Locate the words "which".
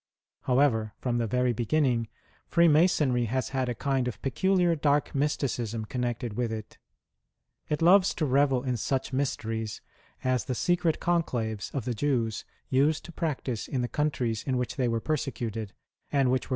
14.57-14.75, 15.71-15.75